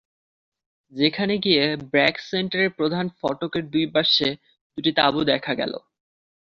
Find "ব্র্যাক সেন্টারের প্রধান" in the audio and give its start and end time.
1.91-3.05